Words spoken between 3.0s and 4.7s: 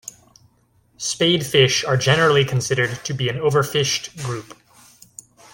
to be an overfished group.